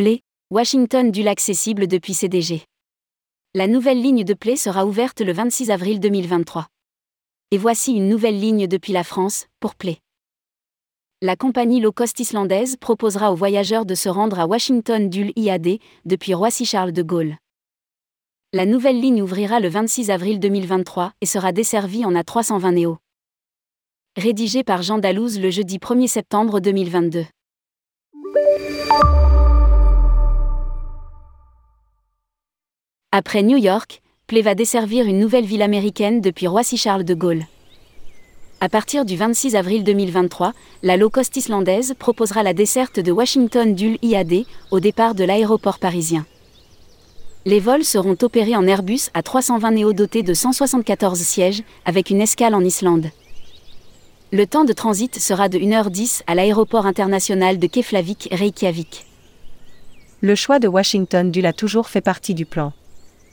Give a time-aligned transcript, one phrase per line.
[0.00, 2.62] Play, Washington Dulles accessible depuis CDG.
[3.54, 6.68] La nouvelle ligne de Play sera ouverte le 26 avril 2023.
[7.50, 9.98] Et voici une nouvelle ligne depuis la France, pour Play.
[11.20, 15.78] La compagnie low cost islandaise proposera aux voyageurs de se rendre à Washington Dulles IAD
[16.06, 17.36] depuis Roissy-Charles de Gaulle.
[18.54, 22.96] La nouvelle ligne ouvrira le 26 avril 2023 et sera desservie en A320 Neo.
[24.16, 27.26] Rédigé par Jean Dalouse le jeudi 1er septembre 2022.
[33.12, 37.44] Après New York, Play va desservir une nouvelle ville américaine depuis Roissy-Charles de Gaulle.
[38.60, 40.52] À partir du 26 avril 2023,
[40.84, 46.24] la low-cost islandaise proposera la desserte de Washington Dulles IAD au départ de l'aéroport parisien.
[47.46, 52.20] Les vols seront opérés en Airbus à 320 néo dotés de 174 sièges, avec une
[52.20, 53.10] escale en Islande.
[54.30, 59.04] Le temps de transit sera de 1h10 à l'aéroport international de Keflavik, Reykjavik.
[60.20, 62.72] Le choix de Washington Dulles a toujours fait partie du plan.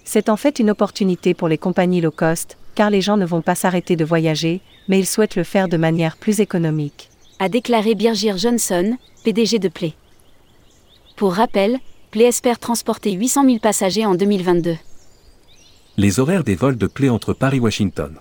[0.10, 3.42] C'est en fait une opportunité pour les compagnies low cost, car les gens ne vont
[3.42, 7.10] pas s'arrêter de voyager, mais ils souhaitent le faire de manière plus économique.
[7.40, 9.96] A déclaré Birgir Johnson, PDG de Play.
[11.18, 11.78] Pour rappel,
[12.12, 14.78] Play espère transporter 800 000 passagers en 2022.
[15.98, 18.18] Les horaires des vols de Play entre Paris-Washington.